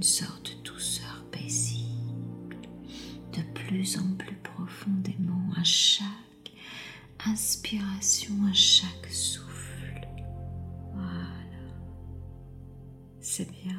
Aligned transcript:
une 0.00 0.04
sorte 0.04 0.56
de 0.56 0.62
douceur 0.62 1.26
paisible, 1.30 2.56
de 3.34 3.42
plus 3.52 3.98
en 3.98 4.14
plus 4.16 4.36
profondément 4.36 5.52
à 5.58 5.62
chaque 5.62 6.06
inspiration, 7.26 8.32
à 8.50 8.54
chaque 8.54 9.12
souffle. 9.12 10.08
Voilà. 10.94 11.28
C'est 13.20 13.50
bien. 13.50 13.78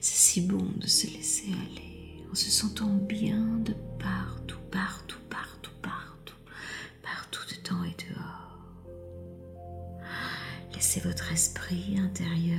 C'est 0.00 0.18
si 0.18 0.40
bon 0.42 0.70
de 0.76 0.86
se 0.86 1.06
laisser 1.06 1.46
aller 1.46 2.26
en 2.30 2.34
se 2.34 2.50
sentant 2.50 2.92
bien 2.92 3.40
de 3.60 3.72
partout, 3.98 4.60
partout, 4.70 5.16
partout, 5.30 5.72
partout, 5.80 6.36
partout 7.02 7.42
dedans 7.56 7.84
et 7.84 7.96
dehors. 8.04 8.58
Laissez 10.74 11.00
votre 11.00 11.32
esprit 11.32 11.98
intérieur 11.98 12.58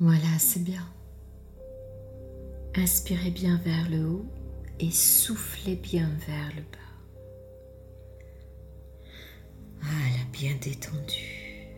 Voilà, 0.00 0.38
c'est 0.38 0.64
bien. 0.64 0.88
Inspirez 2.74 3.30
bien 3.30 3.58
vers 3.58 3.90
le 3.90 4.06
haut 4.06 4.24
et 4.78 4.90
soufflez 4.90 5.76
bien 5.76 6.08
vers 6.26 6.48
le 6.56 6.62
bas. 6.62 6.78
Voilà, 9.82 10.24
bien 10.32 10.56
détendu. 10.62 11.68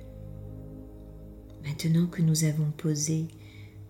Maintenant 1.64 2.06
que 2.06 2.22
nous 2.22 2.44
avons 2.44 2.70
posé 2.70 3.26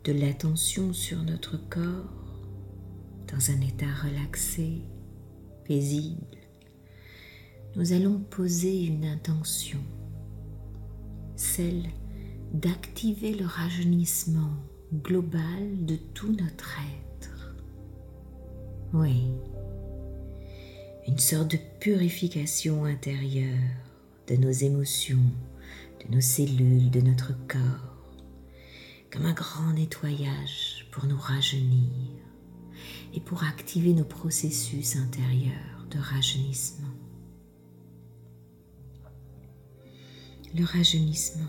de 0.05 0.13
l'attention 0.13 0.95
sur 0.95 1.23
notre 1.25 1.59
corps, 1.69 2.41
dans 3.31 3.51
un 3.51 3.61
état 3.61 3.93
relaxé, 4.03 4.81
paisible, 5.67 6.39
nous 7.77 7.93
allons 7.93 8.19
poser 8.19 8.87
une 8.87 9.05
intention, 9.05 9.81
celle 11.37 11.85
d'activer 12.53 13.33
le 13.33 13.47
rajeunissement 13.47 14.53
global 15.03 15.87
de 15.87 15.97
tout 15.97 16.33
notre 16.33 16.77
être. 16.81 17.57
Oui, 18.93 19.25
une 21.09 21.19
sorte 21.19 21.53
de 21.53 21.59
purification 21.81 22.85
intérieure 22.85 23.57
de 24.29 24.37
nos 24.37 24.51
émotions, 24.51 25.25
de 26.05 26.15
nos 26.15 26.21
cellules, 26.21 26.91
de 26.91 27.01
notre 27.01 27.33
corps, 27.49 27.97
comme 29.11 29.25
un 29.25 29.33
grand 29.33 29.73
nettoyage 29.73 30.87
pour 30.93 31.07
nous 31.07 31.19
rajeunir 31.19 31.91
et 33.15 33.21
pour 33.21 33.45
activer 33.45 33.95
nos 33.95 34.05
processus 34.05 34.97
intérieurs 34.97 35.87
de 35.91 35.99
rajeunissement. 35.99 36.89
Le 40.55 40.67
rajeunissement 40.67 41.49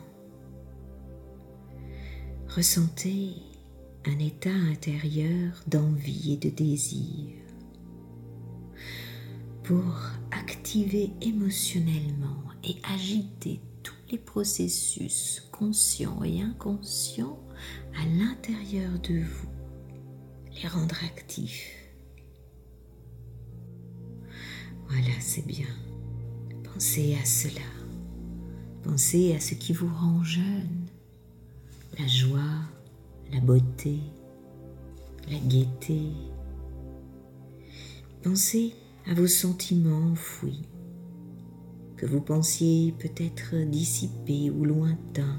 Ressentez 2.55 3.33
un 4.05 4.19
état 4.19 4.53
intérieur 4.53 5.63
d'envie 5.65 6.33
et 6.33 6.37
de 6.37 6.55
désir 6.55 7.33
pour 9.63 10.11
activer 10.29 11.09
émotionnellement 11.21 12.43
et 12.63 12.75
agiter 12.83 13.59
tous 13.81 13.95
les 14.11 14.19
processus 14.19 15.49
conscients 15.51 16.23
et 16.23 16.43
inconscients 16.43 17.39
à 17.99 18.05
l'intérieur 18.05 18.99
de 18.99 19.23
vous, 19.23 19.49
les 20.53 20.67
rendre 20.67 21.03
actifs. 21.05 21.71
Voilà, 24.89 25.19
c'est 25.19 25.47
bien. 25.47 25.73
Pensez 26.71 27.17
à 27.19 27.25
cela. 27.25 27.65
Pensez 28.83 29.33
à 29.33 29.39
ce 29.39 29.55
qui 29.55 29.73
vous 29.73 29.91
rend 29.91 30.23
jeune 30.23 30.82
la 31.99 32.07
joie, 32.07 32.61
la 33.31 33.39
beauté, 33.39 33.99
la 35.29 35.37
gaieté. 35.37 36.01
Pensez 38.23 38.73
à 39.05 39.13
vos 39.13 39.27
sentiments 39.27 40.11
enfouis, 40.11 40.63
que 41.97 42.05
vous 42.05 42.21
pensiez 42.21 42.93
peut-être 42.93 43.55
dissipés 43.69 44.49
ou 44.49 44.65
lointains, 44.65 45.37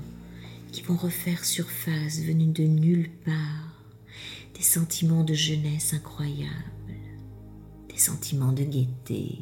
qui 0.71 0.83
vont 0.83 0.97
refaire 0.97 1.45
surface 1.45 2.21
venus 2.21 2.53
de 2.53 2.65
nulle 2.65 3.11
part, 3.25 3.83
des 4.55 4.63
sentiments 4.63 5.25
de 5.25 5.35
jeunesse 5.35 5.95
incroyables, 5.95 6.53
des 7.89 7.99
sentiments 7.99 8.53
de 8.53 8.63
gaieté, 8.63 9.39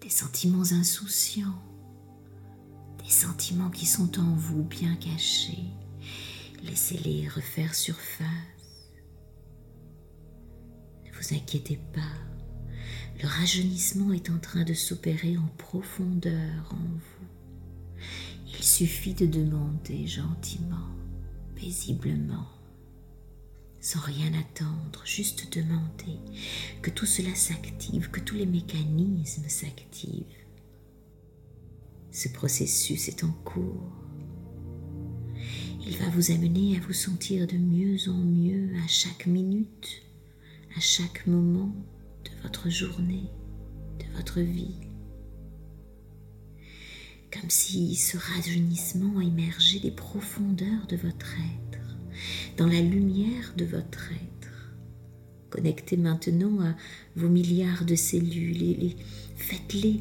des 0.00 0.10
sentiments 0.10 0.72
insouciants, 0.72 1.62
des 3.04 3.10
sentiments 3.10 3.70
qui 3.70 3.86
sont 3.86 4.18
en 4.18 4.34
vous 4.34 4.62
bien 4.64 4.96
cachés 4.96 5.68
Laissez-les 6.64 7.28
refaire 7.28 7.74
surface. 7.74 8.90
Ne 11.04 11.12
vous 11.12 11.34
inquiétez 11.34 11.78
pas, 11.92 12.00
le 13.22 13.28
rajeunissement 13.28 14.12
est 14.12 14.30
en 14.30 14.38
train 14.38 14.64
de 14.64 14.72
s'opérer 14.72 15.36
en 15.36 15.46
profondeur 15.58 16.72
en 16.72 16.76
vous. 16.76 18.00
Il 18.48 18.64
suffit 18.64 19.12
de 19.12 19.26
demander 19.26 20.06
gentiment, 20.06 20.88
paisiblement, 21.54 22.48
sans 23.80 24.00
rien 24.00 24.32
attendre, 24.32 25.02
juste 25.04 25.54
demander 25.54 26.18
que 26.80 26.90
tout 26.90 27.06
cela 27.06 27.34
s'active, 27.34 28.10
que 28.10 28.20
tous 28.20 28.36
les 28.36 28.46
mécanismes 28.46 29.48
s'activent. 29.48 30.24
Ce 32.10 32.28
processus 32.30 33.08
est 33.08 33.22
en 33.22 33.32
cours 33.44 34.03
il 35.86 35.98
va 35.98 36.08
vous 36.08 36.30
amener 36.30 36.76
à 36.76 36.80
vous 36.80 36.94
sentir 36.94 37.46
de 37.46 37.56
mieux 37.56 38.08
en 38.08 38.16
mieux 38.16 38.70
à 38.82 38.88
chaque 38.88 39.26
minute, 39.26 40.02
à 40.76 40.80
chaque 40.80 41.26
moment 41.26 41.74
de 42.24 42.42
votre 42.42 42.70
journée, 42.70 43.28
de 43.98 44.16
votre 44.16 44.40
vie. 44.40 44.76
Comme 47.30 47.50
si 47.50 47.96
ce 47.96 48.16
rajeunissement 48.16 49.20
émergeait 49.20 49.80
des 49.80 49.90
profondeurs 49.90 50.86
de 50.88 50.96
votre 50.96 51.34
être, 51.34 51.98
dans 52.56 52.66
la 52.66 52.80
lumière 52.80 53.52
de 53.56 53.64
votre 53.64 54.10
être. 54.12 54.72
Connectez 55.50 55.96
maintenant 55.96 56.60
à 56.60 56.74
vos 57.14 57.28
milliards 57.28 57.84
de 57.84 57.94
cellules 57.94 58.62
et 58.62 58.96
faites-les 59.36 60.00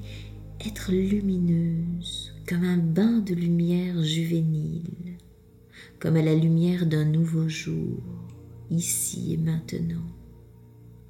être 0.65 0.91
lumineuses 0.91 2.33
comme 2.47 2.63
un 2.63 2.77
bain 2.77 3.19
de 3.19 3.33
lumière 3.35 4.01
juvénile 4.01 5.12
comme 6.03 6.17
à 6.17 6.21
la 6.21 6.35
lumière 6.35 6.85
d'un 6.85 7.05
nouveau 7.05 7.47
jour, 7.47 8.03
ici 8.69 9.35
et 9.35 9.37
maintenant, 9.37 10.03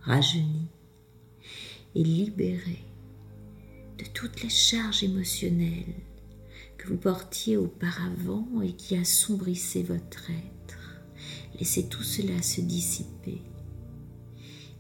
rajeuni 0.02 0.68
et 1.96 2.04
libéré 2.04 2.78
de 3.98 4.06
toutes 4.14 4.44
les 4.44 4.50
charges 4.50 5.04
émotionnelles 5.04 5.96
que 6.78 6.90
vous 6.90 6.98
portiez 6.98 7.58
auparavant 7.58 8.62
et 8.62 8.74
qui 8.74 8.96
assombrissaient 8.96 9.82
votre 9.82 10.30
être. 10.30 11.02
Laissez 11.58 11.90
tout 11.90 12.04
cela 12.04 12.40
se 12.44 12.62
dissiper. 12.62 13.42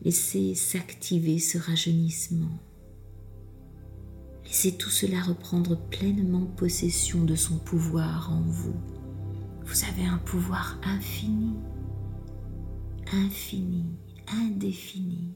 Laissez 0.03 0.53
s'activer 0.53 1.39
ce 1.39 1.57
rajeunissement. 1.57 2.59
Laissez 4.45 4.77
tout 4.77 4.91
cela 4.91 5.23
reprendre 5.23 5.75
pleinement 5.89 6.45
possession 6.45 7.23
de 7.23 7.33
son 7.33 7.57
pouvoir 7.57 8.31
en 8.31 8.41
vous. 8.41 9.02
Vous 9.65 9.85
avez 9.85 10.05
un 10.05 10.17
pouvoir 10.17 10.77
infini, 10.83 11.55
infini, 13.11 13.85
indéfini. 14.27 15.33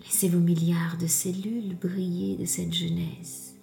Laissez 0.00 0.28
vos 0.28 0.40
milliards 0.40 0.98
de 0.98 1.06
cellules 1.06 1.76
briller 1.76 2.36
de 2.36 2.44
cette 2.44 2.74
jeunesse. 2.74 3.54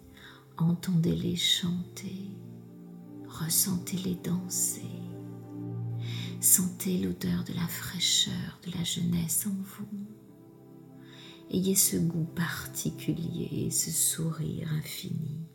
Entendez-les 0.57 1.35
chanter, 1.35 2.31
ressentez-les 3.27 4.15
danser. 4.23 4.81
Sentez 6.39 6.99
l'odeur 6.99 7.43
de 7.43 7.53
la 7.53 7.67
fraîcheur 7.67 8.59
de 8.65 8.71
la 8.71 8.83
jeunesse 8.83 9.45
en 9.45 9.55
vous. 9.61 10.07
Ayez 11.51 11.75
ce 11.75 11.97
goût 11.97 12.27
particulier, 12.35 13.69
ce 13.71 13.91
sourire 13.91 14.71
infini. 14.73 15.46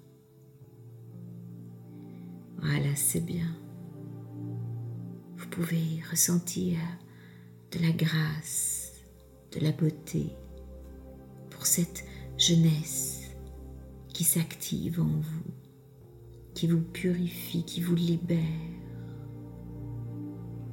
Voilà, 2.62 2.94
c'est 2.94 3.24
bien. 3.24 3.54
Vous 5.36 5.48
pouvez 5.48 6.00
ressentir 6.10 6.78
de 7.72 7.80
la 7.80 7.90
grâce, 7.90 8.92
de 9.52 9.60
la 9.60 9.72
beauté 9.72 10.30
pour 11.50 11.66
cette 11.66 12.04
jeunesse 12.38 13.22
qui 14.14 14.24
s'active 14.24 15.00
en 15.00 15.20
vous, 15.20 15.54
qui 16.54 16.68
vous 16.68 16.80
purifie, 16.80 17.64
qui 17.64 17.80
vous 17.80 17.96
libère. 17.96 18.38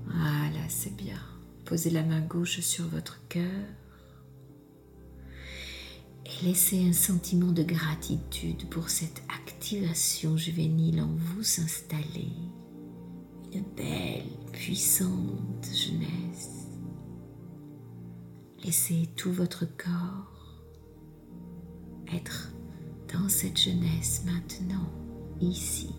Voilà, 0.05 0.69
c'est 0.69 0.95
bien. 0.95 1.19
Posez 1.65 1.89
la 1.89 2.03
main 2.03 2.21
gauche 2.21 2.59
sur 2.59 2.85
votre 2.87 3.27
cœur 3.27 3.65
et 6.29 6.45
laissez 6.45 6.87
un 6.87 6.93
sentiment 6.93 7.51
de 7.51 7.63
gratitude 7.63 8.69
pour 8.69 8.89
cette 8.89 9.21
activation 9.29 10.37
juvénile 10.37 11.01
en 11.01 11.09
vous 11.15 11.43
s'installer. 11.43 12.31
Une 13.53 13.63
belle, 13.75 14.29
puissante 14.51 15.67
jeunesse. 15.73 16.67
Laissez 18.63 19.09
tout 19.15 19.31
votre 19.31 19.65
corps 19.65 20.63
être 22.13 22.51
dans 23.11 23.29
cette 23.29 23.59
jeunesse 23.59 24.23
maintenant, 24.25 24.91
ici. 25.41 25.89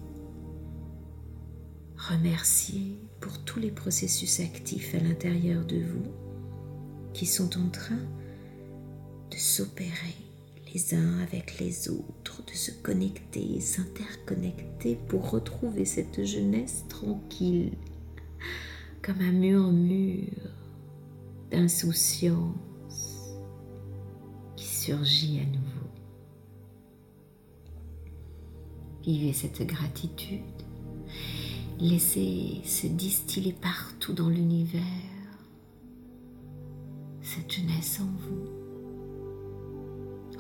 Remerciez 1.97 2.99
pour 3.21 3.45
tous 3.45 3.59
les 3.59 3.71
processus 3.71 4.41
actifs 4.41 4.95
à 4.95 4.99
l'intérieur 4.99 5.65
de 5.65 5.81
vous 5.81 6.13
qui 7.13 7.27
sont 7.27 7.59
en 7.59 7.69
train 7.69 7.99
de 9.31 9.37
s'opérer 9.37 10.17
les 10.73 10.95
uns 10.95 11.19
avec 11.21 11.59
les 11.59 11.89
autres, 11.89 12.45
de 12.47 12.53
se 12.53 12.71
connecter, 12.71 13.61
s'interconnecter 13.61 14.97
pour 15.09 15.31
retrouver 15.31 15.85
cette 15.85 16.25
jeunesse 16.25 16.85
tranquille, 16.89 17.73
comme 19.03 19.21
un 19.21 19.33
murmure 19.33 20.29
d'insouciance 21.51 22.55
qui 24.57 24.67
surgit 24.67 25.41
à 25.41 25.47
nouveau. 25.47 25.81
Vivez 29.03 29.33
cette 29.33 29.67
gratitude. 29.67 30.41
Laissez 31.81 32.61
se 32.65 32.87
distiller 32.87 33.55
partout 33.55 34.13
dans 34.13 34.29
l'univers 34.29 34.83
cette 37.23 37.53
jeunesse 37.53 38.01
en 38.01 38.07
vous. 38.07 38.60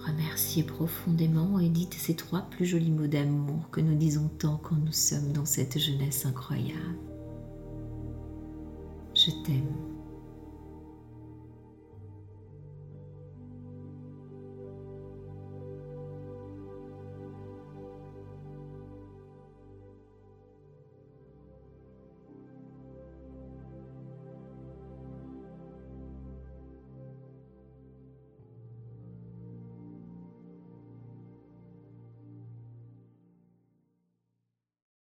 Remerciez 0.06 0.62
profondément 0.62 1.58
et 1.58 1.68
dites 1.68 1.94
ces 1.94 2.14
trois 2.14 2.42
plus 2.42 2.64
jolis 2.64 2.90
mots 2.90 3.06
d'amour 3.06 3.68
que 3.70 3.80
nous 3.80 3.96
disons 3.96 4.28
tant 4.38 4.56
quand 4.56 4.76
nous 4.76 4.92
sommes 4.92 5.32
dans 5.32 5.44
cette 5.44 5.78
jeunesse 5.78 6.24
incroyable. 6.24 6.98
Je 9.14 9.30
t'aime. 9.44 9.89